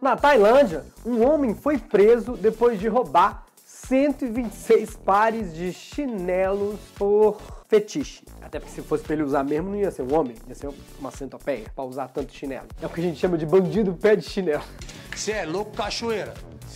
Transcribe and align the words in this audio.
Na 0.00 0.16
Tailândia, 0.16 0.84
um 1.04 1.22
homem 1.22 1.54
foi 1.54 1.76
preso 1.76 2.32
depois 2.32 2.80
de 2.80 2.88
roubar 2.88 3.44
126 3.66 4.96
pares 4.96 5.54
de 5.54 5.74
chinelos 5.74 6.80
por 6.96 7.38
fetiche. 7.68 8.24
Até 8.40 8.58
porque 8.58 8.72
se 8.72 8.80
fosse 8.80 9.04
pra 9.04 9.12
ele 9.12 9.24
usar 9.24 9.44
mesmo, 9.44 9.68
não 9.68 9.76
ia 9.76 9.90
ser 9.90 10.02
um 10.02 10.18
homem, 10.18 10.34
ia 10.48 10.54
ser 10.54 10.70
uma 10.98 11.10
centopeia 11.10 11.66
pra 11.74 11.84
usar 11.84 12.08
tanto 12.08 12.32
chinelo. 12.32 12.66
É 12.80 12.86
o 12.86 12.88
que 12.88 12.98
a 13.00 13.02
gente 13.02 13.18
chama 13.18 13.36
de 13.36 13.44
bandido 13.44 13.92
pé 13.92 14.16
de 14.16 14.24
chinelo. 14.24 14.62
Você 15.14 15.32
é 15.32 15.44
louco, 15.44 15.76
cachoeira? 15.76 16.32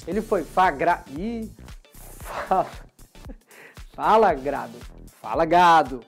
Ele 0.07 0.21
foi 0.21 0.45
flagrado. 0.45 1.05
Ih, 1.19 1.51
fala. 1.95 2.67
Fala, 3.95 4.35
grado. 4.35 4.75
Fala, 5.23 5.47
gado. 5.47 6.05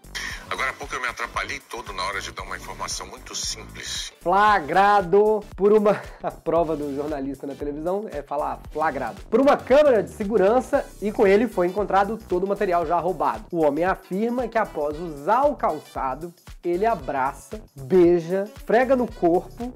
Agora 0.48 0.70
há 0.70 0.72
pouco 0.72 0.94
eu 0.94 1.00
me 1.00 1.08
atrapalhei 1.08 1.60
todo 1.68 1.92
na 1.92 2.04
hora 2.04 2.20
de 2.20 2.30
dar 2.30 2.42
uma 2.42 2.56
informação 2.56 3.06
muito 3.06 3.34
simples. 3.34 4.12
Flagrado 4.20 5.40
por 5.56 5.72
uma. 5.72 6.00
A 6.22 6.30
prova 6.30 6.76
do 6.76 6.95
jornalista 6.95 7.46
na 7.46 7.54
televisão 7.54 8.06
é 8.12 8.22
falar 8.22 8.60
flagrado. 8.70 9.23
Por 9.28 9.40
uma 9.40 9.56
câmera 9.56 10.02
de 10.02 10.10
segurança 10.10 10.84
e 11.02 11.10
com 11.10 11.27
ele 11.27 11.48
foi 11.48 11.66
encontrado 11.66 12.16
todo 12.28 12.45
o 12.45 12.48
material 12.48 12.87
já 12.87 12.98
roubado. 12.98 13.45
O 13.51 13.64
homem 13.64 13.84
afirma 13.84 14.46
que 14.46 14.56
após 14.56 14.98
usar 14.98 15.42
o 15.42 15.56
calçado, 15.56 16.32
ele 16.65 16.87
abraça, 16.87 17.60
beija, 17.74 18.45
frega 18.65 18.95
no 18.95 19.10
corpo 19.10 19.73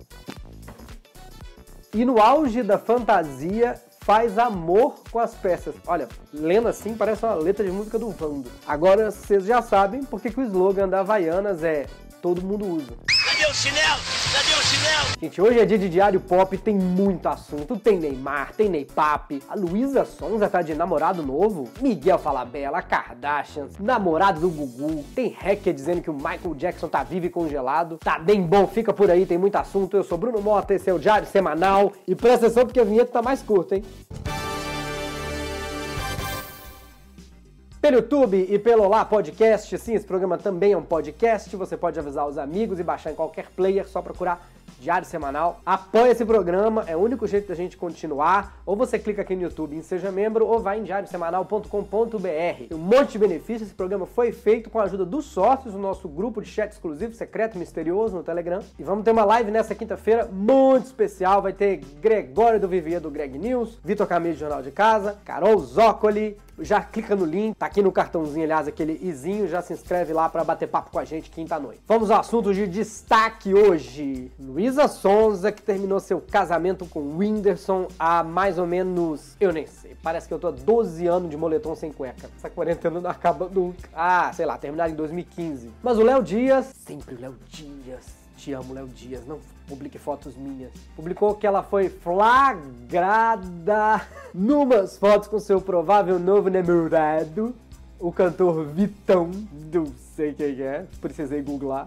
e 1.92 2.04
no 2.04 2.20
auge 2.20 2.62
da 2.62 2.78
fantasia 2.78 3.80
faz 4.10 4.36
amor 4.38 4.96
com 5.12 5.20
as 5.20 5.36
peças. 5.36 5.72
Olha, 5.86 6.08
lendo 6.34 6.66
assim 6.66 6.96
parece 6.96 7.24
uma 7.24 7.34
letra 7.34 7.64
de 7.64 7.70
música 7.70 7.96
do 7.96 8.10
Vando. 8.10 8.50
Agora 8.66 9.08
vocês 9.08 9.44
já 9.44 9.62
sabem 9.62 10.02
porque 10.02 10.30
que 10.30 10.40
o 10.40 10.42
slogan 10.42 10.88
da 10.88 10.98
Havaianas 10.98 11.62
é 11.62 11.86
todo 12.20 12.42
mundo 12.42 12.66
usa. 12.66 13.19
O 13.50 13.52
chinelo? 13.52 13.98
Cadê 14.32 14.54
o 14.54 14.62
chinelo? 14.62 15.06
Gente, 15.20 15.42
hoje 15.42 15.58
é 15.58 15.64
dia 15.64 15.76
de 15.76 15.88
Diário 15.88 16.20
Pop, 16.20 16.56
tem 16.56 16.72
muito 16.72 17.28
assunto. 17.28 17.76
Tem 17.76 17.98
Neymar, 17.98 18.52
tem 18.54 18.68
Ney 18.68 18.84
Pape, 18.84 19.42
a 19.48 19.56
Luísa 19.56 20.04
Sonza 20.04 20.48
tá 20.48 20.62
de 20.62 20.72
namorado 20.72 21.20
novo, 21.20 21.68
Miguel 21.80 22.16
Falabella, 22.16 22.80
Kardashians, 22.80 23.76
namorado 23.80 24.40
do 24.40 24.48
Gugu, 24.48 25.04
tem 25.16 25.30
hacker 25.36 25.74
dizendo 25.74 26.00
que 26.00 26.08
o 26.08 26.14
Michael 26.14 26.54
Jackson 26.54 26.86
tá 26.86 27.02
vivo 27.02 27.26
e 27.26 27.28
congelado. 27.28 27.98
Tá 27.98 28.20
bem 28.20 28.40
bom, 28.40 28.68
fica 28.68 28.92
por 28.92 29.10
aí, 29.10 29.26
tem 29.26 29.36
muito 29.36 29.56
assunto. 29.56 29.96
Eu 29.96 30.04
sou 30.04 30.16
Bruno 30.16 30.40
Mota, 30.40 30.72
esse 30.72 30.88
é 30.88 30.94
o 30.94 30.98
Diário 31.00 31.26
Semanal. 31.26 31.92
E 32.06 32.14
presta 32.14 32.46
atenção 32.46 32.64
porque 32.64 32.78
a 32.78 32.84
vinheta 32.84 33.10
tá 33.10 33.20
mais 33.20 33.42
curta, 33.42 33.74
hein? 33.74 33.84
Pelo 37.80 37.96
YouTube 37.96 38.46
e 38.46 38.58
pelo 38.58 38.82
Olá 38.82 39.06
Podcast, 39.06 39.78
sim, 39.78 39.94
esse 39.94 40.04
programa 40.04 40.36
também 40.36 40.72
é 40.72 40.76
um 40.76 40.82
podcast. 40.82 41.56
Você 41.56 41.78
pode 41.78 41.98
avisar 41.98 42.28
os 42.28 42.36
amigos 42.36 42.78
e 42.78 42.82
baixar 42.82 43.10
em 43.10 43.14
qualquer 43.14 43.46
player, 43.56 43.88
só 43.88 44.02
procurar 44.02 44.46
Diário 44.78 45.06
Semanal. 45.06 45.60
Apoie 45.64 46.10
esse 46.10 46.22
programa, 46.24 46.84
é 46.86 46.94
o 46.94 47.00
único 47.00 47.26
jeito 47.26 47.48
da 47.48 47.54
gente 47.54 47.78
continuar. 47.78 48.60
Ou 48.66 48.76
você 48.76 48.98
clica 48.98 49.22
aqui 49.22 49.34
no 49.34 49.42
YouTube 49.42 49.74
em 49.74 49.80
Seja 49.80 50.12
Membro, 50.12 50.46
ou 50.46 50.60
vai 50.60 50.78
em 50.78 50.82
diariosemanal.com.br. 50.82 52.74
Um 52.74 52.78
monte 52.78 53.12
de 53.12 53.18
benefícios. 53.18 53.68
Esse 53.68 53.74
programa 53.74 54.04
foi 54.04 54.30
feito 54.30 54.68
com 54.68 54.78
a 54.78 54.84
ajuda 54.84 55.06
dos 55.06 55.24
sócios, 55.24 55.72
do 55.72 55.78
nosso 55.78 56.06
grupo 56.06 56.42
de 56.42 56.48
chat 56.48 56.72
exclusivo, 56.72 57.14
secreto, 57.14 57.58
misterioso 57.58 58.14
no 58.14 58.22
Telegram. 58.22 58.60
E 58.78 58.82
vamos 58.82 59.04
ter 59.04 59.10
uma 59.10 59.24
live 59.24 59.50
nessa 59.50 59.74
quinta-feira 59.74 60.26
muito 60.30 60.84
especial. 60.84 61.40
Vai 61.40 61.54
ter 61.54 61.78
Gregório 62.00 62.60
do 62.60 62.68
Vivier 62.68 63.00
do 63.00 63.10
Greg 63.10 63.38
News, 63.38 63.78
Vitor 63.82 64.06
Camilo 64.06 64.34
do 64.34 64.40
Jornal 64.40 64.62
de 64.62 64.70
Casa, 64.70 65.18
Carol 65.24 65.58
Zócoli. 65.60 66.36
Já 66.60 66.82
clica 66.82 67.16
no 67.16 67.24
link, 67.24 67.56
tá 67.56 67.66
aqui 67.66 67.82
no 67.82 67.90
cartãozinho, 67.90 68.44
aliás, 68.44 68.68
aquele 68.68 68.98
izinho, 69.02 69.48
já 69.48 69.62
se 69.62 69.72
inscreve 69.72 70.12
lá 70.12 70.28
para 70.28 70.44
bater 70.44 70.68
papo 70.68 70.90
com 70.90 70.98
a 70.98 71.04
gente 71.04 71.30
quinta-noite. 71.30 71.80
Vamos 71.86 72.10
ao 72.10 72.20
assunto 72.20 72.52
de 72.52 72.66
destaque 72.66 73.54
hoje. 73.54 74.30
Luísa 74.38 74.86
Sonza, 74.88 75.50
que 75.50 75.62
terminou 75.62 76.00
seu 76.00 76.20
casamento 76.20 76.84
com 76.86 77.16
Whindersson 77.16 77.88
há 77.98 78.22
mais 78.22 78.58
ou 78.58 78.66
menos, 78.66 79.36
eu 79.40 79.52
nem 79.52 79.66
sei, 79.66 79.96
parece 80.02 80.28
que 80.28 80.34
eu 80.34 80.38
tô 80.38 80.48
há 80.48 80.50
12 80.50 81.06
anos 81.06 81.30
de 81.30 81.36
moletom 81.36 81.74
sem 81.74 81.92
cueca. 81.92 82.28
Essa 82.36 82.50
quarentena 82.50 83.00
não 83.00 83.10
acaba 83.10 83.48
nunca. 83.48 83.88
Ah, 83.94 84.30
sei 84.34 84.46
lá, 84.46 84.58
terminaram 84.58 84.92
em 84.92 84.96
2015. 84.96 85.70
Mas 85.82 85.98
o 85.98 86.02
Léo 86.02 86.22
Dias, 86.22 86.72
sempre 86.84 87.14
o 87.14 87.20
Léo 87.20 87.36
Dias, 87.48 88.19
te 88.40 88.52
amo, 88.54 88.72
Léo 88.72 88.88
Dias, 88.88 89.26
não 89.26 89.38
publique 89.68 89.98
fotos 89.98 90.34
minhas. 90.34 90.72
Publicou 90.96 91.34
que 91.34 91.46
ela 91.46 91.62
foi 91.62 91.90
flagrada 91.90 92.40
numas 94.34 94.96
fotos 94.96 95.28
com 95.28 95.38
seu 95.38 95.60
provável 95.60 96.18
novo 96.18 96.48
namorado, 96.48 97.54
o 97.98 98.10
cantor 98.10 98.64
Vitão, 98.64 99.30
não 99.72 99.86
sei 100.16 100.32
quem 100.32 100.58
é, 100.62 100.86
precisei 101.00 101.42
googlar. 101.42 101.86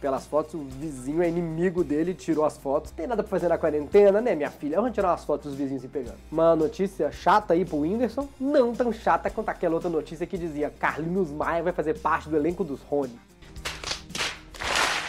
Pelas 0.00 0.26
fotos, 0.26 0.54
o 0.54 0.64
vizinho 0.64 1.22
é 1.22 1.28
inimigo 1.28 1.82
dele, 1.82 2.14
tirou 2.14 2.44
as 2.44 2.56
fotos. 2.56 2.90
Tem 2.90 3.06
nada 3.06 3.22
pra 3.22 3.30
fazer 3.30 3.48
na 3.48 3.56
quarentena, 3.58 4.20
né, 4.20 4.34
minha 4.34 4.50
filha? 4.50 4.76
Vamos 4.76 4.92
tirar 4.92 5.08
umas 5.08 5.24
fotos 5.24 5.50
dos 5.50 5.58
vizinhos 5.58 5.82
se 5.82 5.88
pegando. 5.88 6.18
Uma 6.30 6.54
notícia 6.54 7.10
chata 7.10 7.54
aí 7.54 7.64
pro 7.64 7.78
Whindersson, 7.78 8.28
não 8.38 8.74
tão 8.74 8.92
chata 8.92 9.30
quanto 9.30 9.48
aquela 9.48 9.74
outra 9.74 9.88
notícia 9.90 10.26
que 10.26 10.36
dizia 10.38 10.70
Carlinhos 10.70 11.30
Maia 11.30 11.62
vai 11.62 11.72
fazer 11.72 11.98
parte 11.98 12.28
do 12.28 12.36
elenco 12.36 12.62
dos 12.62 12.82
Rony. 12.82 13.18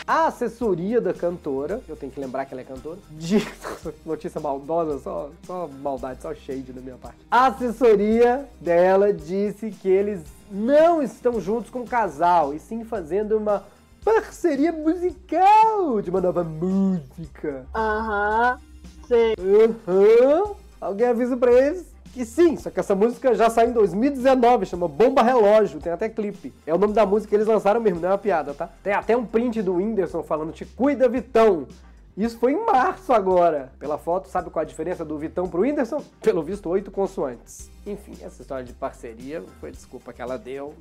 A 0.07 0.27
assessoria 0.27 1.01
da 1.01 1.13
cantora, 1.13 1.81
eu 1.85 1.97
tenho 1.97 2.09
que 2.09 2.17
lembrar 2.17 2.45
que 2.45 2.53
ela 2.53 2.61
é 2.61 2.63
cantora, 2.63 2.97
de 3.11 3.45
notícia 4.05 4.39
maldosa, 4.39 4.99
só, 4.99 5.29
só 5.45 5.67
maldade, 5.67 6.21
só 6.21 6.33
shade 6.33 6.71
da 6.71 6.79
minha 6.79 6.95
parte. 6.95 7.17
A 7.29 7.47
assessoria 7.47 8.47
dela 8.61 9.11
disse 9.11 9.69
que 9.69 9.89
eles 9.89 10.21
não 10.49 11.03
estão 11.03 11.41
juntos 11.41 11.69
com 11.69 11.81
o 11.81 11.85
casal, 11.85 12.53
e 12.53 12.59
sim 12.59 12.85
fazendo 12.85 13.35
uma 13.35 13.65
parceria 14.01 14.71
musical 14.71 16.01
de 16.01 16.09
uma 16.09 16.21
nova 16.21 16.41
música. 16.41 17.65
Aham, 17.75 18.59
sei. 19.09 19.35
Aham. 19.37 20.55
Alguém 20.79 21.07
avisa 21.07 21.35
pra 21.35 21.51
eles 21.51 21.85
que 22.17 22.25
sim, 22.25 22.57
só 22.57 22.71
que 22.71 22.79
essa 22.79 22.95
música 22.95 23.35
já 23.35 23.47
saiu 23.47 23.69
em 23.69 23.73
2019, 23.73 24.65
chama 24.65 24.87
Bomba 24.87 25.21
Relógio, 25.21 25.79
tem 25.79 25.93
até 25.93 26.09
clipe. 26.09 26.51
É 26.65 26.73
o 26.73 26.77
nome 26.77 26.91
da 26.91 27.05
música 27.05 27.29
que 27.29 27.35
eles 27.35 27.45
lançaram 27.45 27.79
mesmo, 27.79 27.99
não 27.99 28.09
é 28.09 28.11
uma 28.13 28.17
piada, 28.17 28.55
tá? 28.55 28.67
Tem 28.81 28.91
até 28.91 29.15
um 29.15 29.23
print 29.23 29.61
do 29.61 29.75
Whindersson 29.75 30.23
falando, 30.23 30.51
te 30.51 30.65
cuida, 30.65 31.07
Vitão. 31.07 31.67
Isso 32.17 32.39
foi 32.39 32.53
em 32.53 32.65
março 32.65 33.13
agora. 33.13 33.71
Pela 33.77 33.99
foto, 33.99 34.29
sabe 34.29 34.49
qual 34.49 34.63
a 34.63 34.65
diferença 34.65 35.05
do 35.05 35.15
Vitão 35.19 35.47
pro 35.47 35.61
Whindersson? 35.61 36.03
Pelo 36.19 36.41
visto, 36.41 36.67
oito 36.69 36.89
consoantes. 36.89 37.69
Enfim, 37.85 38.13
essa 38.23 38.41
história 38.41 38.65
de 38.65 38.73
parceria 38.73 39.43
foi 39.59 39.69
desculpa 39.69 40.11
que 40.11 40.19
ela 40.19 40.39
deu. 40.39 40.73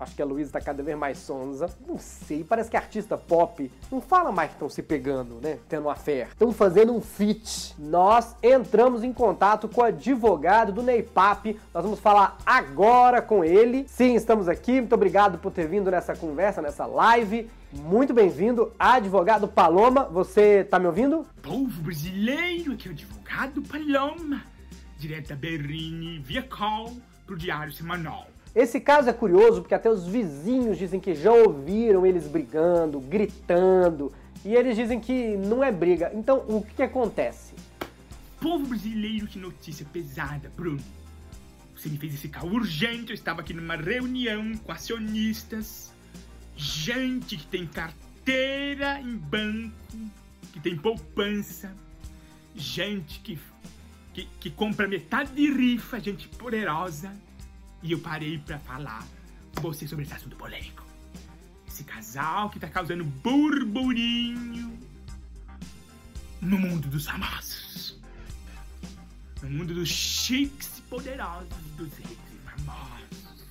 Acho 0.00 0.16
que 0.16 0.22
a 0.22 0.24
Luísa 0.24 0.52
tá 0.52 0.60
cada 0.62 0.82
vez 0.82 0.96
mais 0.96 1.18
sonza. 1.18 1.68
Não 1.86 1.98
sei, 1.98 2.42
parece 2.42 2.70
que 2.70 2.76
artista 2.76 3.18
pop 3.18 3.70
não 3.92 4.00
fala 4.00 4.32
mais 4.32 4.48
que 4.48 4.54
estão 4.56 4.68
se 4.68 4.82
pegando, 4.82 5.38
né? 5.42 5.58
Tendo 5.68 5.88
uma 5.88 5.94
fé. 5.94 6.26
Estão 6.30 6.50
fazendo 6.52 6.94
um 6.94 7.02
feat. 7.02 7.74
Nós 7.78 8.34
entramos 8.42 9.04
em 9.04 9.12
contato 9.12 9.68
com 9.68 9.82
o 9.82 9.84
advogado 9.84 10.72
do 10.72 10.82
Ney 10.82 11.02
Pape. 11.02 11.60
Nós 11.74 11.84
vamos 11.84 12.00
falar 12.00 12.38
agora 12.46 13.20
com 13.20 13.44
ele. 13.44 13.84
Sim, 13.86 14.14
estamos 14.14 14.48
aqui. 14.48 14.80
Muito 14.80 14.94
obrigado 14.94 15.38
por 15.38 15.52
ter 15.52 15.68
vindo 15.68 15.90
nessa 15.90 16.16
conversa, 16.16 16.62
nessa 16.62 16.86
live. 16.86 17.50
Muito 17.70 18.14
bem-vindo, 18.14 18.72
advogado 18.78 19.46
Paloma. 19.46 20.04
Você 20.04 20.64
tá 20.64 20.78
me 20.78 20.86
ouvindo? 20.86 21.26
Povo 21.42 21.82
brasileiro, 21.82 22.72
aqui 22.72 22.88
é 22.88 22.90
o 22.90 22.94
advogado 22.94 23.62
Paloma, 23.62 24.42
direto 24.98 25.28
da 25.28 25.36
Berrini, 25.36 26.18
via 26.18 26.42
call, 26.42 26.96
pro 27.26 27.36
Diário 27.36 27.72
Semanal. 27.72 28.26
Esse 28.54 28.80
caso 28.80 29.08
é 29.08 29.12
curioso 29.12 29.60
porque 29.60 29.74
até 29.74 29.88
os 29.88 30.06
vizinhos 30.06 30.76
dizem 30.76 30.98
que 30.98 31.14
já 31.14 31.32
ouviram 31.32 32.04
eles 32.04 32.26
brigando, 32.26 32.98
gritando, 33.00 34.12
e 34.44 34.54
eles 34.54 34.76
dizem 34.76 34.98
que 34.98 35.36
não 35.36 35.62
é 35.62 35.70
briga. 35.70 36.10
Então, 36.14 36.44
o 36.48 36.62
que, 36.62 36.74
que 36.74 36.82
acontece? 36.82 37.54
Povo 38.40 38.66
brasileiro, 38.66 39.26
que 39.26 39.38
notícia 39.38 39.86
pesada, 39.92 40.50
Bruno. 40.56 40.80
Você 41.76 41.88
me 41.88 41.96
fez 41.96 42.14
esse 42.14 42.28
call 42.28 42.50
urgente, 42.50 43.10
eu 43.10 43.14
estava 43.14 43.40
aqui 43.40 43.54
numa 43.54 43.76
reunião 43.76 44.52
com 44.58 44.72
acionistas, 44.72 45.92
gente 46.56 47.36
que 47.36 47.46
tem 47.46 47.66
carteira 47.66 49.00
em 49.00 49.16
banco, 49.16 49.72
que 50.52 50.60
tem 50.60 50.76
poupança, 50.76 51.72
gente 52.54 53.20
que, 53.20 53.38
que, 54.12 54.28
que 54.40 54.50
compra 54.50 54.88
metade 54.88 55.32
de 55.32 55.50
rifa, 55.50 56.00
gente 56.00 56.28
poderosa. 56.28 57.12
E 57.82 57.92
eu 57.92 57.98
parei 57.98 58.38
pra 58.38 58.58
falar 58.58 59.06
com 59.54 59.62
você 59.62 59.86
sobre 59.86 60.04
esse 60.04 60.14
assunto 60.14 60.36
polêmico. 60.36 60.84
Esse 61.66 61.84
casal 61.84 62.50
que 62.50 62.58
tá 62.58 62.68
causando 62.68 63.04
burburinho 63.04 64.78
no 66.40 66.58
mundo 66.58 66.88
dos 66.88 67.06
famosos. 67.06 67.98
No 69.42 69.50
mundo 69.50 69.74
dos 69.74 69.88
chiques 69.88 70.78
e 70.78 70.82
poderosos 70.82 71.48
dos 71.76 71.92
reis 71.94 72.18
famosos. 72.44 73.46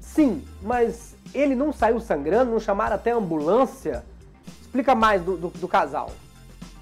Sim, 0.00 0.44
mas 0.62 1.16
ele 1.32 1.54
não 1.54 1.72
saiu 1.72 2.00
sangrando, 2.00 2.50
não 2.50 2.60
chamaram 2.60 2.96
até 2.96 3.12
a 3.12 3.16
ambulância? 3.16 4.04
Explica 4.60 4.94
mais 4.94 5.22
do, 5.22 5.36
do, 5.36 5.48
do 5.48 5.68
casal. 5.68 6.14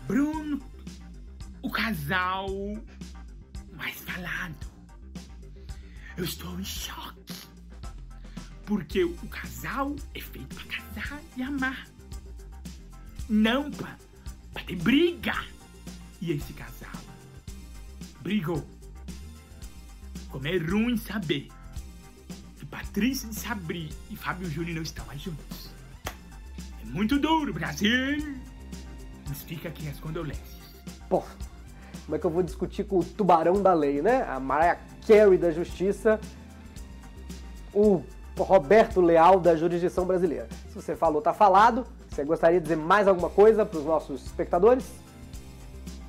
Bruno, 0.07 0.61
o 1.63 1.71
casal 1.71 2.49
mais 3.73 4.01
falado. 4.01 4.78
Eu 6.19 6.25
estou 6.25 6.59
em 6.59 6.65
choque. 6.65 7.33
Porque 8.67 9.05
o 9.05 9.29
casal 9.29 9.95
é 10.13 10.21
feito 10.21 10.53
pra 10.57 10.65
casar 10.65 11.23
e 11.37 11.43
amar. 11.43 11.87
Não 13.29 13.71
pra 13.71 13.97
ter 14.67 14.75
briga. 14.75 15.35
e 16.21 16.33
esse 16.33 16.53
casal 16.55 16.91
brigou. 18.21 18.67
Como 20.29 20.49
é 20.49 20.59
ruim 20.59 20.97
saber 20.97 21.49
que 22.59 22.67
Patrícia 22.67 23.29
de 23.29 23.37
Sabri 23.37 23.89
e 24.11 24.17
Fábio 24.17 24.51
Júnior 24.51 24.75
não 24.75 24.83
estão 24.83 25.07
mais 25.07 25.21
juntos. 25.21 25.71
É 26.83 26.85
muito 26.85 27.17
duro, 27.17 27.55
Brasil! 27.55 28.41
Mas 29.29 29.43
fica 29.43 29.69
aqui 29.69 29.89
as 29.89 30.01
condolências. 30.01 30.59
Pô, 31.09 31.23
como 32.05 32.17
é 32.17 32.19
que 32.19 32.27
eu 32.27 32.31
vou 32.31 32.43
discutir 32.43 32.85
com 32.85 32.99
o 32.99 33.05
tubarão 33.05 33.63
da 33.63 33.73
lei, 33.73 34.03
né? 34.03 34.25
A 34.25 34.41
Mariah 34.41 34.81
Carey 35.09 35.39
da 35.39 35.51
justiça, 35.51 36.21
o 37.73 38.05
Roberto 38.37 39.01
Leal 39.01 39.41
da 39.41 39.57
jurisdição 39.57 40.05
brasileira. 40.05 40.47
Se 40.69 40.75
você 40.75 40.95
falou, 40.95 41.23
tá 41.23 41.33
falado. 41.33 41.87
Você 42.11 42.25
gostaria 42.25 42.59
de 42.61 42.65
dizer 42.65 42.77
mais 42.77 43.09
alguma 43.09 43.31
coisa 43.31 43.65
para 43.65 43.79
os 43.79 43.87
nossos 43.87 44.27
espectadores? 44.27 44.85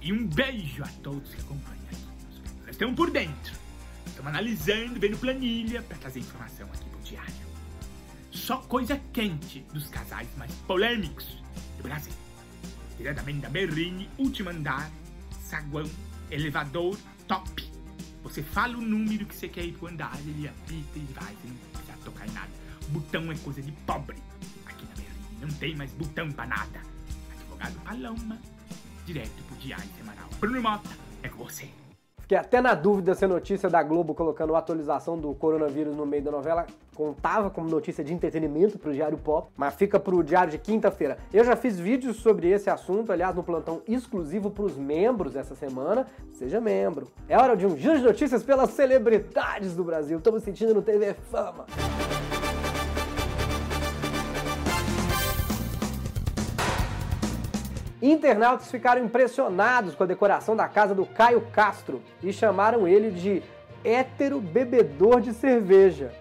E 0.01 0.11
um 0.11 0.27
beijo 0.27 0.83
a 0.83 0.87
todos 1.01 1.33
que 1.33 1.39
acompanham 1.39 1.81
aqui. 1.87 2.05
Nós 2.61 2.71
estamos 2.71 2.95
por 2.95 3.09
dentro. 3.09 3.53
Estamos 4.05 4.29
analisando, 4.31 4.99
vendo 4.99 5.17
planilha 5.17 5.81
para 5.81 5.97
trazer 5.97 6.19
informação 6.19 6.67
aqui 6.73 6.89
pro 6.89 6.99
diário. 6.99 7.33
Só 8.31 8.57
coisa 8.57 8.99
quente 9.13 9.65
dos 9.73 9.87
casais 9.87 10.27
mais 10.37 10.51
polêmicos 10.67 11.41
do 11.77 11.83
Brasil. 11.83 12.13
Diretamente 12.97 13.39
da 13.39 13.49
Berrine, 13.49 14.09
último 14.17 14.49
andar, 14.49 14.89
saguão, 15.45 15.89
elevador, 16.29 16.97
top. 17.27 17.68
Você 18.23 18.43
fala 18.43 18.77
o 18.77 18.81
número 18.81 19.25
que 19.25 19.35
você 19.35 19.47
quer 19.47 19.63
ir 19.63 19.73
pro 19.73 19.87
andar, 19.87 20.17
ele 20.19 20.47
apita 20.47 20.97
e 20.97 21.07
vai, 21.13 21.33
você 21.35 21.47
não 21.47 21.55
precisa 21.55 21.97
tocar 22.03 22.27
em 22.27 22.31
nada. 22.31 22.49
Botão 22.89 23.31
é 23.31 23.35
coisa 23.37 23.61
de 23.61 23.71
pobre. 23.71 24.17
Aqui 24.65 24.85
na 24.85 24.95
Berrine 24.95 25.41
não 25.41 25.49
tem 25.49 25.75
mais 25.75 25.91
botão 25.91 26.31
pra 26.31 26.45
nada. 26.45 26.81
Advogado 27.31 27.75
Paloma, 27.83 28.37
direto 29.05 29.43
pro 29.47 29.55
diário 29.57 29.89
semanal. 29.97 30.29
Bruno 30.39 30.61
Mota, 30.61 30.89
é 31.23 31.29
com 31.29 31.43
você. 31.43 31.69
Fiquei 32.21 32.37
até 32.37 32.61
na 32.61 32.75
dúvida 32.75 33.15
se 33.15 33.25
a 33.25 33.27
notícia 33.27 33.69
da 33.69 33.81
Globo 33.81 34.13
colocando 34.13 34.55
a 34.55 34.59
atualização 34.59 35.17
do 35.17 35.33
coronavírus 35.33 35.95
no 35.95 36.05
meio 36.05 36.23
da 36.23 36.31
novela 36.31 36.67
contava 36.99 37.49
como 37.49 37.69
notícia 37.69 38.03
de 38.03 38.13
entretenimento 38.13 38.77
pro 38.77 38.91
Diário 38.91 39.17
Pop, 39.17 39.49
mas 39.55 39.73
fica 39.73 39.97
pro 39.97 40.21
Diário 40.21 40.51
de 40.51 40.57
quinta-feira. 40.57 41.17
Eu 41.33 41.45
já 41.45 41.55
fiz 41.55 41.79
vídeos 41.79 42.17
sobre 42.17 42.49
esse 42.49 42.69
assunto, 42.69 43.09
aliás, 43.09 43.33
no 43.33 43.41
plantão 43.41 43.81
exclusivo 43.87 44.51
pros 44.51 44.75
membros 44.75 45.33
essa 45.33 45.55
semana. 45.55 46.05
Seja 46.33 46.59
membro. 46.59 47.07
É 47.29 47.37
hora 47.37 47.55
de 47.55 47.65
um 47.65 47.77
giro 47.77 47.97
de 47.97 48.03
notícias 48.03 48.43
pelas 48.43 48.71
celebridades 48.71 49.77
do 49.77 49.83
Brasil. 49.85 50.17
Estamos 50.17 50.43
sentindo 50.43 50.73
no 50.73 50.81
TV 50.81 51.13
Fama. 51.31 51.67
Internautas 58.01 58.69
ficaram 58.69 59.01
impressionados 59.05 59.95
com 59.95 60.03
a 60.03 60.05
decoração 60.05 60.53
da 60.53 60.67
casa 60.67 60.93
do 60.93 61.05
Caio 61.05 61.47
Castro 61.53 62.01
e 62.21 62.33
chamaram 62.33 62.85
ele 62.85 63.09
de 63.09 63.41
hétero 63.85 64.41
bebedor 64.41 65.21
de 65.21 65.31
cerveja. 65.31 66.11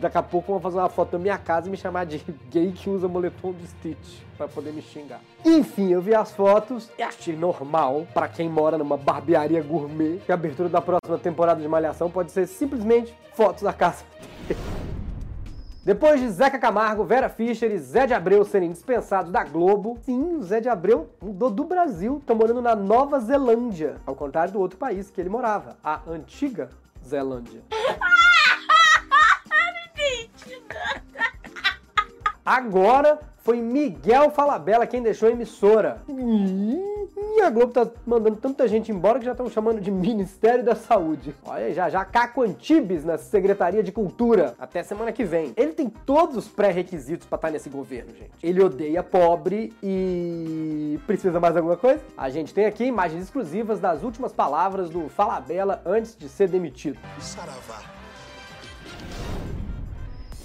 Daqui 0.00 0.16
a 0.16 0.22
pouco 0.22 0.52
vão 0.52 0.60
fazer 0.60 0.78
uma 0.78 0.88
foto 0.88 1.10
da 1.12 1.18
minha 1.18 1.36
casa 1.36 1.66
e 1.66 1.70
me 1.70 1.76
chamar 1.76 2.06
de 2.06 2.18
gay 2.48 2.70
que 2.70 2.88
usa 2.88 3.08
moletom 3.08 3.52
de 3.52 3.66
Stitch 3.66 4.20
para 4.36 4.46
poder 4.46 4.72
me 4.72 4.80
xingar. 4.80 5.20
Enfim, 5.44 5.90
eu 5.90 6.00
vi 6.00 6.14
as 6.14 6.30
fotos 6.30 6.88
e 6.96 7.02
achei 7.02 7.34
normal 7.34 8.06
para 8.14 8.28
quem 8.28 8.48
mora 8.48 8.78
numa 8.78 8.96
barbearia 8.96 9.60
gourmet 9.60 10.18
que 10.24 10.30
a 10.30 10.34
abertura 10.36 10.68
da 10.68 10.80
próxima 10.80 11.18
temporada 11.18 11.60
de 11.60 11.66
Malhação 11.66 12.08
pode 12.08 12.30
ser 12.30 12.46
simplesmente 12.46 13.12
fotos 13.34 13.64
da 13.64 13.72
casa. 13.72 14.04
Depois 15.84 16.20
de 16.20 16.28
Zeca 16.28 16.58
Camargo, 16.58 17.02
Vera 17.02 17.28
Fischer 17.28 17.72
e 17.72 17.78
Zé 17.78 18.06
de 18.06 18.12
Abreu 18.12 18.44
serem 18.44 18.70
dispensados 18.70 19.32
da 19.32 19.42
Globo, 19.42 19.98
sim, 20.02 20.36
o 20.36 20.42
Zé 20.42 20.60
de 20.60 20.68
Abreu 20.68 21.08
mudou 21.20 21.50
do 21.50 21.64
Brasil, 21.64 22.22
tá 22.26 22.34
morando 22.34 22.60
na 22.60 22.76
Nova 22.76 23.18
Zelândia, 23.18 23.96
ao 24.04 24.14
contrário 24.14 24.52
do 24.52 24.60
outro 24.60 24.78
país 24.78 25.10
que 25.10 25.18
ele 25.18 25.30
morava, 25.30 25.78
a 25.82 26.02
antiga 26.06 26.68
Zelândia. 27.02 27.62
Agora 32.48 33.18
foi 33.36 33.60
Miguel 33.60 34.30
Falabella 34.30 34.86
quem 34.86 35.02
deixou 35.02 35.28
a 35.28 35.32
emissora. 35.32 36.00
E 36.08 37.42
a 37.42 37.50
Globo 37.50 37.74
tá 37.74 37.86
mandando 38.06 38.36
tanta 38.36 38.66
gente 38.66 38.90
embora 38.90 39.18
que 39.18 39.24
já 39.26 39.32
estão 39.32 39.50
chamando 39.50 39.82
de 39.82 39.90
Ministério 39.90 40.64
da 40.64 40.74
Saúde. 40.74 41.34
Olha 41.44 41.74
já 41.74 41.90
já 41.90 42.06
Caco 42.06 42.40
Antibes 42.40 43.04
na 43.04 43.18
Secretaria 43.18 43.82
de 43.82 43.92
Cultura. 43.92 44.54
Até 44.58 44.82
semana 44.82 45.12
que 45.12 45.24
vem. 45.24 45.52
Ele 45.58 45.72
tem 45.72 45.90
todos 45.90 46.38
os 46.38 46.48
pré-requisitos 46.48 47.26
pra 47.26 47.36
estar 47.36 47.50
nesse 47.50 47.68
governo, 47.68 48.14
gente. 48.14 48.32
Ele 48.42 48.62
odeia 48.62 49.02
pobre 49.02 49.74
e. 49.82 50.98
Precisa 51.06 51.38
mais 51.38 51.54
alguma 51.54 51.76
coisa? 51.76 52.00
A 52.16 52.30
gente 52.30 52.54
tem 52.54 52.64
aqui 52.64 52.84
imagens 52.84 53.24
exclusivas 53.24 53.78
das 53.78 54.02
últimas 54.02 54.32
palavras 54.32 54.88
do 54.88 55.10
Falabella 55.10 55.82
antes 55.84 56.16
de 56.16 56.30
ser 56.30 56.48
demitido. 56.48 56.98
Saravá. 57.20 57.97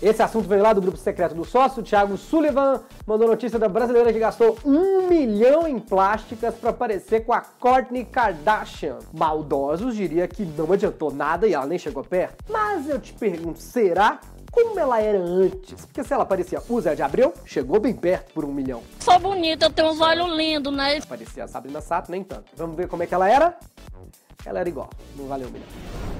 Esse 0.03 0.21
assunto 0.21 0.49
veio 0.49 0.61
lá 0.61 0.73
do 0.73 0.81
grupo 0.81 0.97
secreto 0.97 1.33
do 1.33 1.45
sócio. 1.45 1.81
Thiago 1.81 2.17
Sullivan 2.17 2.81
mandou 3.07 3.25
notícia 3.25 3.57
da 3.57 3.69
brasileira 3.69 4.11
que 4.11 4.19
gastou 4.19 4.57
um 4.65 5.07
milhão 5.07 5.65
em 5.65 5.79
plásticas 5.79 6.55
para 6.55 6.73
parecer 6.73 7.21
com 7.21 7.31
a 7.31 7.39
Kourtney 7.39 8.03
Kardashian. 8.03 8.99
Maldosos 9.13 9.95
diria 9.95 10.27
que 10.27 10.43
não 10.43 10.73
adiantou 10.73 11.09
nada 11.09 11.47
e 11.47 11.53
ela 11.53 11.65
nem 11.65 11.79
chegou 11.79 12.03
perto. 12.03 12.43
Mas 12.49 12.89
eu 12.89 12.99
te 12.99 13.13
pergunto, 13.13 13.59
será? 13.59 14.19
Como 14.51 14.77
ela 14.77 14.99
era 14.99 15.19
antes? 15.19 15.85
Porque 15.85 16.03
se 16.03 16.13
ela 16.13 16.25
parecia 16.25 16.61
o 16.67 16.81
Zé 16.81 16.95
de 16.95 17.01
Abreu, 17.01 17.33
chegou 17.45 17.79
bem 17.79 17.93
perto 17.93 18.33
por 18.33 18.43
um 18.43 18.51
milhão. 18.51 18.83
Sou 18.99 19.17
bonita, 19.19 19.67
eu 19.67 19.69
tenho 19.69 19.89
uns 19.89 20.01
olhos 20.01 20.35
lindos, 20.35 20.73
né? 20.73 20.99
Parecia 21.07 21.45
a 21.45 21.47
Sabrina 21.47 21.79
Sato, 21.79 22.11
nem 22.11 22.25
tanto. 22.25 22.51
Vamos 22.57 22.75
ver 22.75 22.89
como 22.89 23.03
é 23.03 23.07
que 23.07 23.15
ela 23.15 23.29
era? 23.29 23.57
Ela 24.45 24.59
era 24.59 24.67
igual, 24.67 24.89
não 25.15 25.27
valeu 25.27 25.47
um 25.47 25.51
milhão. 25.51 26.12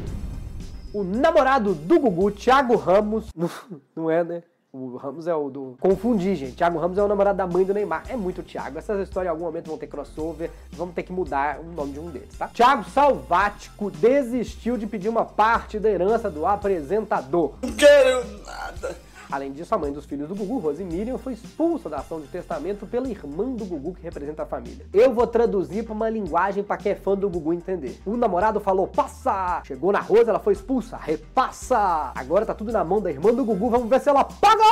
O 0.94 1.04
namorado 1.04 1.74
do 1.74 2.00
Gugu, 2.00 2.30
Thiago 2.32 2.76
Ramos, 2.76 3.28
não, 3.36 3.50
não 3.96 4.12
é, 4.12 4.24
né? 4.24 4.44
O 4.72 4.96
Ramos 4.96 5.28
é 5.28 5.36
o 5.36 5.52
do. 5.52 5.78
Confundi, 5.80 6.36
gente. 6.36 6.56
Thiago 6.56 6.80
Ramos 6.80 6.98
é 6.98 7.04
o 7.04 7.08
namorado 7.08 7.38
da 7.38 7.46
mãe 7.46 7.64
do 7.64 7.76
Neymar. 7.76 8.06
É 8.10 8.16
muito 8.16 8.42
Thiago. 8.42 8.80
Essas 8.80 9.08
histórias 9.08 9.30
em 9.30 9.32
algum 9.32 9.46
momento 9.46 9.68
vão 9.68 9.78
ter 9.78 9.86
crossover. 9.86 10.50
Vamos 10.72 10.96
ter 10.96 11.04
que 11.04 11.12
mudar 11.12 11.60
o 11.60 11.64
nome 11.64 11.94
de 11.94 12.00
um 12.00 12.10
deles, 12.10 12.36
tá? 12.36 12.48
Thiago 12.48 12.84
Salvático 12.90 13.92
desistiu 13.92 14.76
de 14.76 14.88
pedir 14.88 15.10
uma 15.10 15.26
parte 15.26 15.78
da 15.78 15.92
herança 15.92 16.28
do 16.28 16.44
apresentador. 16.46 17.54
Não 17.62 17.72
quero 17.74 18.26
nada. 18.44 18.98
Além 19.32 19.52
disso, 19.52 19.74
a 19.74 19.78
mãe 19.78 19.92
dos 19.92 20.06
filhos 20.06 20.28
do 20.28 20.36
Gugu, 20.36 20.60
Rose 20.60 20.84
Miriam, 20.84 21.18
foi 21.18 21.34
expulsa 21.34 21.90
da 21.90 21.98
ação 21.98 22.20
de 22.22 22.28
testamento 22.28 22.86
pela 22.86 23.08
irmã 23.08 23.46
do 23.52 23.66
Gugu 23.66 23.94
que 23.94 24.04
representa 24.04 24.44
a 24.44 24.46
família. 24.46 24.86
Eu 24.94 25.14
vou 25.14 25.26
traduzir 25.28 25.84
para 25.84 25.94
uma 25.94 26.10
linguagem 26.10 26.64
para 26.64 26.78
quem 26.78 26.92
é 26.92 26.96
fã 26.96 27.16
do 27.16 27.30
Gugu 27.30 27.54
entender. 27.54 28.00
O 28.06 28.18
namorado 28.18 28.60
falou: 28.60 28.88
passa! 28.88 29.62
Chegou 29.66 29.92
na 29.92 30.00
Rose, 30.00 30.30
ela 30.30 30.40
foi 30.40 30.54
expulsa. 30.54 30.98
Repassa! 30.98 32.12
Agora 32.16 32.46
tá 32.46 32.54
tudo 32.54 32.72
na 32.72 32.84
mão 32.84 33.02
da 33.02 33.10
irmã 33.10 33.34
do 33.34 33.44
Gugu, 33.46 33.70
vamos 33.70 33.90
ver 33.90 34.00
se 34.00 34.10
ela 34.10 34.24
paga! 34.24 34.64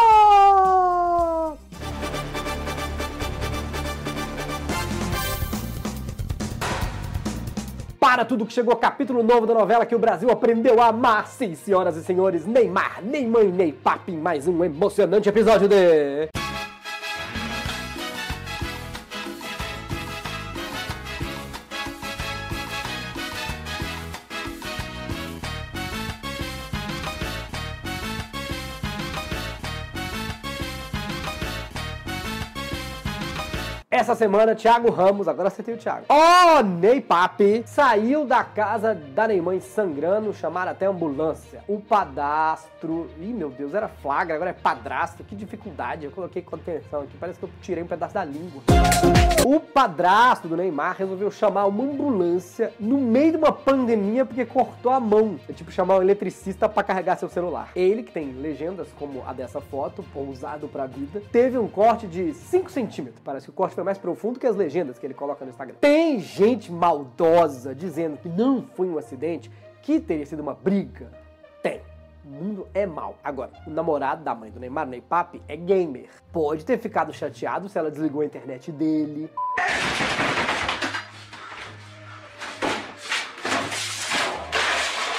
Para 8.01 8.25
tudo 8.25 8.47
que 8.47 8.51
chegou 8.51 8.75
capítulo 8.75 9.21
novo 9.21 9.45
da 9.45 9.53
novela 9.53 9.85
que 9.85 9.93
o 9.93 9.99
Brasil 9.99 10.31
aprendeu 10.31 10.81
a 10.81 10.87
amar. 10.87 11.27
Sim, 11.27 11.53
senhoras 11.53 11.95
e 11.95 12.03
senhores, 12.03 12.47
Neymar, 12.47 12.99
nem 13.03 13.27
mãe, 13.27 13.47
nem 13.51 13.71
papi, 13.71 14.13
mais 14.13 14.47
um 14.47 14.65
emocionante 14.65 15.29
episódio 15.29 15.67
de... 15.67 16.40
Essa 34.01 34.15
semana, 34.15 34.55
Thiago 34.55 34.89
Ramos, 34.89 35.27
agora 35.27 35.47
você 35.47 35.61
tem 35.61 35.75
o 35.75 35.77
Thiago. 35.77 36.07
Oh, 36.09 36.63
Ney 36.63 36.99
Papi 36.99 37.61
saiu 37.67 38.25
da 38.25 38.43
casa 38.43 38.95
da 38.95 39.27
Neymar 39.27 39.61
sangrando, 39.61 40.33
chamaram 40.33 40.71
até 40.71 40.87
ambulância. 40.87 41.63
O 41.67 41.79
padastro. 41.79 43.11
Ih, 43.19 43.31
meu 43.31 43.51
Deus, 43.51 43.75
era 43.75 43.87
flagra, 43.87 44.33
agora 44.33 44.49
é 44.49 44.53
padrasto. 44.53 45.23
Que 45.23 45.35
dificuldade. 45.35 46.05
Eu 46.05 46.09
coloquei 46.09 46.41
contenção 46.41 47.01
aqui, 47.01 47.15
parece 47.19 47.37
que 47.37 47.45
eu 47.45 47.49
tirei 47.61 47.83
um 47.83 47.87
pedaço 47.87 48.15
da 48.15 48.25
língua. 48.25 48.63
O 49.45 49.59
padrasto 49.59 50.47
do 50.47 50.57
Neymar 50.57 50.95
resolveu 50.97 51.29
chamar 51.29 51.67
uma 51.67 51.83
ambulância 51.83 52.73
no 52.79 52.97
meio 52.97 53.33
de 53.33 53.37
uma 53.37 53.51
pandemia 53.51 54.25
porque 54.25 54.45
cortou 54.45 54.91
a 54.91 54.99
mão. 54.99 55.39
É 55.47 55.53
tipo 55.53 55.71
chamar 55.71 55.97
um 55.97 56.01
eletricista 56.01 56.67
para 56.67 56.81
carregar 56.81 57.19
seu 57.19 57.29
celular. 57.29 57.69
Ele, 57.75 58.01
que 58.01 58.11
tem 58.11 58.31
legendas 58.31 58.87
como 58.97 59.23
a 59.27 59.33
dessa 59.33 59.61
foto, 59.61 60.03
pousado 60.11 60.67
pra 60.67 60.87
vida, 60.87 61.21
teve 61.31 61.59
um 61.59 61.67
corte 61.67 62.07
de 62.07 62.33
5 62.33 62.71
centímetros. 62.71 63.21
Parece 63.23 63.45
que 63.45 63.51
o 63.51 63.53
corte 63.53 63.75
foi 63.75 63.83
mais 63.83 63.90
mais 63.91 63.97
profundo 63.97 64.39
que 64.39 64.47
as 64.47 64.55
legendas 64.55 64.97
que 64.97 65.05
ele 65.05 65.13
coloca 65.13 65.43
no 65.43 65.51
Instagram. 65.51 65.75
Tem 65.81 66.17
gente 66.17 66.71
maldosa 66.71 67.75
dizendo 67.75 68.17
que 68.17 68.29
não 68.29 68.65
foi 68.73 68.87
um 68.87 68.97
acidente, 68.97 69.51
que 69.81 69.99
teria 69.99 70.25
sido 70.25 70.39
uma 70.39 70.53
briga. 70.53 71.11
Tem. 71.61 71.81
O 72.23 72.29
mundo 72.29 72.67
é 72.73 72.85
mal. 72.85 73.17
Agora, 73.21 73.51
o 73.67 73.69
namorado 73.69 74.23
da 74.23 74.33
mãe 74.33 74.49
do 74.49 74.59
Neymar, 74.59 74.87
Ney 74.87 75.01
Papi, 75.01 75.41
é 75.45 75.57
gamer. 75.57 76.07
Pode 76.31 76.63
ter 76.63 76.77
ficado 76.77 77.11
chateado 77.11 77.67
se 77.67 77.77
ela 77.77 77.91
desligou 77.91 78.21
a 78.21 78.25
internet 78.25 78.71
dele. 78.71 79.29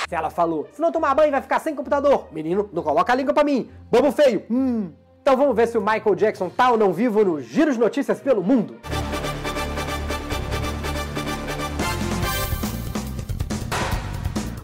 Se 0.09 0.15
ela 0.15 0.31
falou, 0.31 0.69
se 0.73 0.81
não 0.81 0.93
tomar 0.93 1.15
banho 1.15 1.31
vai 1.31 1.43
ficar 1.43 1.59
sem 1.59 1.75
computador. 1.75 2.29
Menino, 2.33 2.71
não 2.73 2.83
coloca 2.83 3.13
a 3.13 3.17
língua 3.17 3.35
pra 3.35 3.45
mim. 3.45 3.71
Bobo 3.91 4.11
feio. 4.13 4.45
Hum. 4.51 4.93
Então 5.23 5.37
vamos 5.37 5.55
ver 5.55 5.69
se 5.69 5.79
o 5.79 5.81
Michael 5.81 6.17
Jackson 6.17 6.49
tá 6.49 6.73
ou 6.73 6.77
não 6.77 6.93
vivo 6.93 7.25
no 7.25 7.41
Giro 7.41 7.73
de 7.73 7.79
Notícias 7.79 8.19
pelo 8.19 8.43
Mundo. 8.43 8.77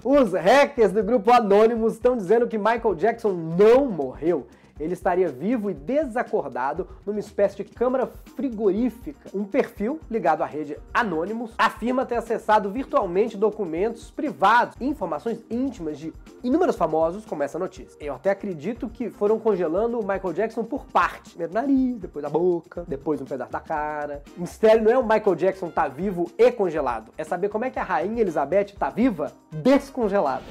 Os 0.02 0.32
hackers 0.32 0.90
do 0.90 1.00
grupo 1.04 1.30
Anonymous 1.30 1.92
estão 1.92 2.16
dizendo 2.16 2.48
que 2.48 2.58
Michael 2.58 2.96
Jackson 2.96 3.30
não 3.30 3.86
morreu 3.86 4.48
ele 4.78 4.94
estaria 4.94 5.28
vivo 5.28 5.70
e 5.70 5.74
desacordado 5.74 6.88
numa 7.04 7.18
espécie 7.18 7.56
de 7.56 7.64
câmara 7.64 8.06
frigorífica. 8.36 9.30
Um 9.34 9.44
perfil 9.44 10.00
ligado 10.10 10.42
à 10.42 10.46
rede 10.46 10.76
Anonymous 10.92 11.52
afirma 11.58 12.06
ter 12.06 12.16
acessado 12.16 12.70
virtualmente 12.70 13.36
documentos 13.36 14.10
privados 14.10 14.76
e 14.80 14.86
informações 14.86 15.44
íntimas 15.50 15.98
de 15.98 16.12
inúmeros 16.42 16.76
famosos, 16.76 17.24
como 17.24 17.42
essa 17.42 17.58
notícia. 17.58 17.98
Eu 18.00 18.14
até 18.14 18.30
acredito 18.30 18.88
que 18.88 19.10
foram 19.10 19.38
congelando 19.38 19.98
o 19.98 20.02
Michael 20.02 20.32
Jackson 20.32 20.64
por 20.64 20.86
parte. 20.86 21.30
Primeiro 21.30 21.54
nariz, 21.54 21.98
depois 21.98 22.24
a 22.24 22.28
boca, 22.28 22.84
depois 22.86 23.20
um 23.20 23.24
pedaço 23.24 23.52
da 23.52 23.60
cara. 23.60 24.22
O 24.36 24.42
mistério 24.42 24.82
não 24.82 24.92
é 24.92 24.98
o 24.98 25.02
Michael 25.02 25.34
Jackson 25.34 25.70
tá 25.70 25.88
vivo 25.88 26.30
e 26.36 26.50
congelado, 26.50 27.12
é 27.16 27.24
saber 27.24 27.48
como 27.48 27.64
é 27.64 27.70
que 27.70 27.78
a 27.78 27.84
rainha 27.84 28.20
Elizabeth 28.20 28.74
tá 28.78 28.90
viva 28.90 29.32
descongelada. 29.52 30.42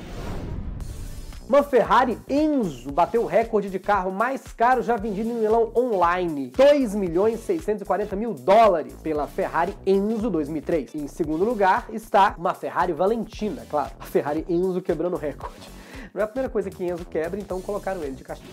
Uma 1.48 1.64
Ferrari 1.64 2.20
Enzo 2.28 2.92
bateu 2.92 3.24
o 3.24 3.26
recorde 3.26 3.70
de 3.70 3.80
carro 3.80 4.12
mais 4.12 4.42
caro 4.52 4.82
já 4.82 4.98
vendido 4.98 5.30
em 5.30 5.40
leilão 5.40 5.72
online. 5.78 6.52
2 6.58 6.94
milhões 6.94 7.40
640 7.40 8.18
mil 8.18 8.34
dólares 8.34 8.94
pela 9.02 9.28
Ferrari 9.28 9.74
Enzo 9.86 10.30
2003. 10.30 10.96
Em 10.96 11.08
segundo 11.08 11.46
lugar 11.46 11.86
está 11.94 12.36
uma 12.38 12.54
Ferrari 12.54 12.92
Valentina, 12.92 13.66
claro. 13.70 13.92
A 13.98 14.04
Ferrari 14.04 14.46
Enzo 14.50 14.82
quebrando 14.82 15.14
o 15.14 15.18
recorde. 15.18 15.70
Não 16.14 16.20
é 16.20 16.26
a 16.26 16.28
primeira 16.28 16.50
coisa 16.50 16.70
que 16.70 16.84
Enzo 16.84 17.06
quebra, 17.06 17.40
então 17.40 17.62
colocaram 17.62 18.04
ele 18.04 18.16
de 18.16 18.26
castigo. 18.26 18.52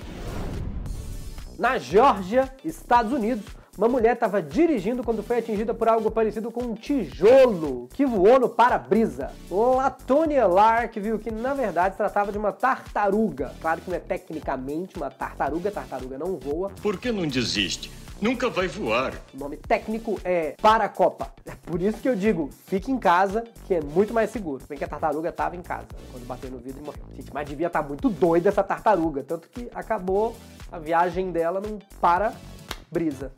Na 1.59 1.79
Geórgia, 1.79 2.49
Estados 2.65 3.13
Unidos, 3.13 3.45
uma 3.77 3.89
mulher 3.89 4.15
estava 4.15 4.41
dirigindo 4.41 5.03
quando 5.03 5.23
foi 5.23 5.39
atingida 5.39 5.75
por 5.75 5.89
algo 5.89 6.11
parecido 6.11 6.51
com 6.51 6.63
um 6.63 6.75
tijolo 6.75 7.89
que 7.93 8.07
voou 8.07 8.39
no 8.39 8.49
para-brisa. 8.49 9.33
Latônia 9.51 10.47
Lark 10.47 10.99
viu 11.01 11.19
que 11.19 11.31
na 11.31 11.55
verdade 11.55 11.95
se 11.95 11.99
tratava 11.99 12.31
de 12.31 12.39
uma 12.39 12.53
tartaruga. 12.53 13.53
Claro 13.61 13.81
que 13.81 13.91
não 13.91 13.97
é 13.97 14.01
tecnicamente 14.01 14.97
uma 14.97 15.11
tartaruga, 15.11 15.71
tartaruga 15.71 16.17
não 16.17 16.37
voa. 16.37 16.71
Por 16.81 16.99
que 16.99 17.11
não 17.11 17.27
desiste? 17.27 17.91
Nunca 18.21 18.49
vai 18.49 18.69
voar. 18.69 19.13
O 19.35 19.39
nome 19.39 19.57
técnico 19.57 20.21
é 20.25 20.55
paracopa. 20.63 21.33
É 21.45 21.53
por 21.67 21.83
isso 21.83 21.99
que 21.99 22.09
eu 22.09 22.15
digo, 22.15 22.51
fique 22.67 22.91
em 22.91 22.99
casa, 22.99 23.45
que 23.67 23.75
é 23.75 23.81
muito 23.81 24.15
mais 24.15 24.31
seguro. 24.31 24.63
Bem 24.69 24.79
que 24.79 24.85
a 24.85 24.89
tartaruga 24.89 25.31
estava 25.31 25.57
em 25.57 25.63
casa 25.63 25.89
quando 26.13 26.25
bateu 26.25 26.51
no 26.51 26.59
vidro 26.59 26.81
e 26.81 26.87
morreu. 26.87 27.05
Gente, 27.15 27.35
mas 27.35 27.49
devia 27.49 27.67
estar 27.67 27.83
tá 27.83 27.89
muito 27.89 28.09
doida 28.09 28.49
essa 28.49 28.63
tartaruga, 28.63 29.25
tanto 29.25 29.49
que 29.49 29.69
acabou 29.75 30.37
a 30.71 30.79
viagem 30.79 31.33
dela 31.33 31.61
num 31.61 31.79
para-brisa. 32.01 33.33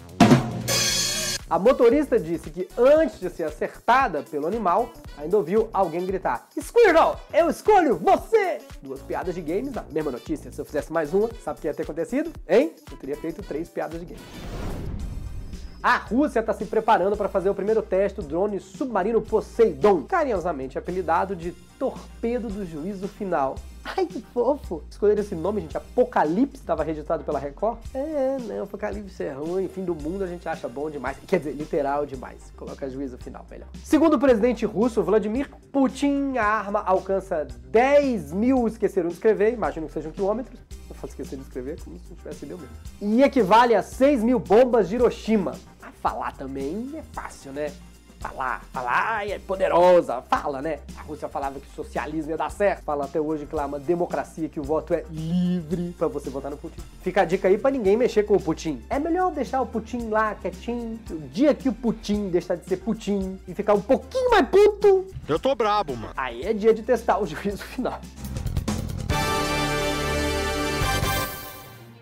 A 1.48 1.60
motorista 1.60 2.18
disse 2.18 2.50
que 2.50 2.68
antes 2.76 3.20
de 3.20 3.30
ser 3.30 3.44
acertada 3.44 4.24
pelo 4.24 4.48
animal, 4.48 4.90
ainda 5.16 5.36
ouviu 5.36 5.68
alguém 5.72 6.04
gritar: 6.04 6.48
Squirtle, 6.60 7.14
eu 7.32 7.48
escolho 7.48 7.96
você! 7.96 8.58
Duas 8.82 9.00
piadas 9.00 9.32
de 9.32 9.40
games 9.40 9.72
na 9.72 9.82
mesma 9.82 10.10
notícia. 10.10 10.50
Se 10.50 10.60
eu 10.60 10.64
fizesse 10.64 10.92
mais 10.92 11.14
uma, 11.14 11.30
sabe 11.44 11.58
o 11.58 11.62
que 11.62 11.68
ia 11.68 11.74
ter 11.74 11.84
acontecido? 11.84 12.32
Hein? 12.48 12.74
Eu 12.90 12.96
teria 12.96 13.16
feito 13.16 13.44
três 13.44 13.68
piadas 13.68 14.00
de 14.00 14.06
games. 14.06 14.24
A 15.80 15.98
Rússia 15.98 16.40
está 16.40 16.52
se 16.52 16.64
preparando 16.64 17.16
para 17.16 17.28
fazer 17.28 17.48
o 17.48 17.54
primeiro 17.54 17.80
teste 17.80 18.20
do 18.20 18.26
drone 18.26 18.58
submarino 18.58 19.22
Poseidon, 19.22 20.02
carinhosamente 20.02 20.76
apelidado 20.76 21.36
de 21.36 21.52
torpedo 21.78 22.48
do 22.48 22.66
juízo 22.66 23.06
final. 23.06 23.54
Ai, 23.94 24.04
que 24.04 24.20
fofo! 24.20 24.82
Escolheram 24.90 25.20
esse 25.20 25.34
nome, 25.34 25.60
gente. 25.60 25.76
Apocalipse 25.76 26.56
estava 26.56 26.82
registrado 26.82 27.22
pela 27.22 27.38
Record. 27.38 27.78
É, 27.94 28.36
não, 28.40 28.64
Apocalipse 28.64 29.22
é 29.22 29.32
ruim. 29.32 29.68
Fim 29.68 29.84
do 29.84 29.94
mundo 29.94 30.24
a 30.24 30.26
gente 30.26 30.48
acha 30.48 30.68
bom 30.68 30.90
demais. 30.90 31.16
Quer 31.26 31.38
dizer, 31.38 31.52
literal 31.52 32.04
demais. 32.04 32.52
Coloca 32.56 32.90
juízo 32.90 33.16
final, 33.18 33.46
melhor. 33.48 33.68
Segundo 33.84 34.14
o 34.14 34.18
presidente 34.18 34.66
russo, 34.66 35.02
Vladimir 35.04 35.48
Putin, 35.70 36.36
a 36.36 36.44
arma 36.44 36.80
alcança 36.80 37.46
10 37.68 38.32
mil, 38.32 38.66
esqueceram 38.66 39.08
de 39.08 39.14
escrever, 39.14 39.52
imagino 39.52 39.86
que 39.86 39.92
sejam 39.92 40.10
quilômetros. 40.10 40.58
Eu 40.88 40.94
faço 40.96 41.12
esquecer 41.12 41.36
de 41.36 41.42
escrever, 41.42 41.80
como 41.82 41.96
se 41.98 42.10
não 42.10 42.16
tivesse 42.16 42.46
deu 42.46 42.58
mesmo. 42.58 42.74
E 43.00 43.22
equivale 43.22 43.74
a 43.74 43.82
6 43.82 44.24
mil 44.24 44.40
bombas 44.40 44.88
de 44.88 44.96
Hiroshima. 44.96 45.52
A 45.80 45.92
falar 45.92 46.32
também 46.32 46.90
é 46.96 47.02
fácil, 47.12 47.52
né? 47.52 47.72
Falar, 48.28 48.62
falar, 48.72 49.16
ai, 49.16 49.32
é 49.32 49.38
poderosa, 49.38 50.22
fala, 50.22 50.60
né? 50.60 50.80
A 50.96 51.02
Rússia 51.02 51.28
falava 51.28 51.60
que 51.60 51.66
o 51.66 51.74
socialismo 51.74 52.30
ia 52.30 52.36
dar 52.36 52.50
certo, 52.50 52.82
fala 52.82 53.04
até 53.04 53.20
hoje 53.20 53.46
que 53.46 53.54
lá 53.54 53.62
é 53.62 53.66
uma 53.66 53.78
democracia, 53.78 54.48
que 54.48 54.58
o 54.58 54.62
voto 54.62 54.92
é 54.94 55.04
livre 55.10 55.94
para 55.96 56.08
você 56.08 56.28
votar 56.30 56.50
no 56.50 56.56
Putin. 56.56 56.80
Fica 57.02 57.22
a 57.22 57.24
dica 57.24 57.48
aí 57.48 57.56
para 57.56 57.70
ninguém 57.70 57.96
mexer 57.96 58.24
com 58.24 58.34
o 58.34 58.40
Putin. 58.40 58.82
É 58.90 58.98
melhor 58.98 59.30
deixar 59.32 59.60
o 59.60 59.66
Putin 59.66 60.08
lá 60.08 60.34
quietinho, 60.34 60.98
o 61.10 61.28
dia 61.28 61.54
que 61.54 61.68
o 61.68 61.72
Putin 61.72 62.28
deixar 62.28 62.56
de 62.56 62.66
ser 62.66 62.78
Putin 62.78 63.38
e 63.46 63.54
ficar 63.54 63.74
um 63.74 63.80
pouquinho 63.80 64.30
mais 64.30 64.48
puto. 64.48 65.06
Eu 65.28 65.38
tô 65.38 65.54
brabo, 65.54 65.96
mano. 65.96 66.12
Aí 66.16 66.42
é 66.42 66.52
dia 66.52 66.74
de 66.74 66.82
testar 66.82 67.18
o 67.18 67.26
juízo 67.26 67.62
final. 67.62 68.00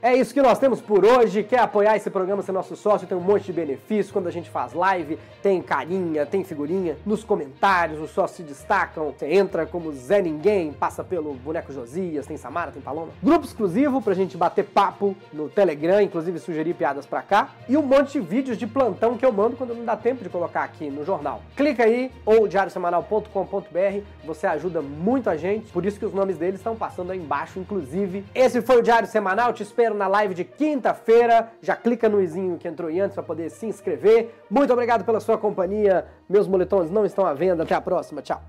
É 0.05 0.15
isso 0.15 0.35
que 0.35 0.43
nós 0.43 0.59
temos 0.59 0.83
por 0.83 1.03
hoje. 1.03 1.43
Quer 1.43 1.61
apoiar 1.61 1.97
esse 1.97 2.11
programa, 2.11 2.43
ser 2.43 2.53
nosso 2.53 2.77
sócio? 2.77 3.07
Tem 3.07 3.17
um 3.17 3.23
monte 3.23 3.47
de 3.47 3.55
benefícios. 3.55 4.13
Quando 4.13 4.27
a 4.27 4.31
gente 4.31 4.51
faz 4.51 4.75
live, 4.75 5.19
tem 5.43 5.63
carinha, 5.63 6.27
tem 6.27 6.45
figurinha. 6.45 6.99
Nos 7.07 7.25
comentários, 7.25 7.99
os 7.99 8.11
sócios 8.11 8.37
se 8.37 8.43
destacam. 8.43 9.15
Você 9.19 9.33
entra 9.33 9.65
como 9.65 9.91
Zé 9.95 10.21
Ninguém, 10.21 10.75
passa 10.75 11.03
pelo 11.03 11.33
Boneco 11.33 11.73
Josias, 11.73 12.27
tem 12.27 12.37
Samara, 12.37 12.71
tem 12.71 12.83
Paloma. 12.83 13.13
Grupo 13.23 13.47
exclusivo 13.47 14.03
pra 14.03 14.13
gente 14.13 14.37
bater 14.37 14.67
papo 14.67 15.17
no 15.33 15.49
Telegram, 15.49 16.03
inclusive 16.03 16.39
sugerir 16.39 16.75
piadas 16.75 17.07
pra 17.07 17.23
cá. 17.23 17.55
E 17.67 17.75
um 17.75 17.83
monte 17.83 18.13
de 18.13 18.21
vídeos 18.21 18.59
de 18.59 18.67
plantão 18.67 19.17
que 19.17 19.25
eu 19.25 19.33
mando 19.33 19.57
quando 19.57 19.75
não 19.75 19.87
dá 19.87 19.97
tempo 19.97 20.23
de 20.23 20.29
colocar 20.29 20.65
aqui 20.65 20.91
no 20.91 21.03
jornal. 21.03 21.41
Clica 21.57 21.83
aí, 21.83 22.13
ou 22.27 22.47
diariosemanal.com.br. 22.47 24.03
Você 24.27 24.47
ajuda 24.47 24.83
muito 24.83 25.31
a 25.31 25.37
gente. 25.39 25.73
Por 25.73 25.87
isso 25.87 25.99
que 25.99 26.05
os 26.05 26.13
nomes 26.13 26.37
deles 26.37 26.61
estão 26.61 26.77
passando 26.77 27.11
aí 27.11 27.19
embaixo, 27.19 27.59
inclusive. 27.59 28.23
Esse 28.35 28.61
foi 28.61 28.81
o 28.81 28.83
Diário 28.83 29.09
Semanal. 29.09 29.55
Te 29.55 29.63
espero 29.63 29.94
na 29.95 30.07
live 30.07 30.35
de 30.35 30.45
quinta-feira. 30.45 31.51
Já 31.61 31.77
clica 31.77 32.09
no 32.09 32.21
izinho 32.21 32.59
que 32.59 32.69
entrou 32.69 32.89
aí 32.89 33.01
antes 33.01 33.15
para 33.15 33.23
poder 33.23 33.51
se 33.51 33.67
inscrever. 33.67 34.35
Muito 34.51 34.73
obrigado 34.73 35.05
pela 35.05 35.21
sua 35.21 35.39
companhia. 35.39 36.07
Meus 36.29 36.47
moletons 36.47 36.91
não 36.91 37.05
estão 37.05 37.27
à 37.27 37.33
venda. 37.33 37.63
Até 37.63 37.75
a 37.75 37.81
próxima. 37.81 38.21
Tchau. 38.23 38.43